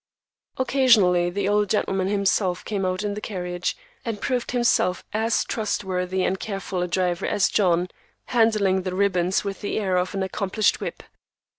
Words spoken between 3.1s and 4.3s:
the carriage, and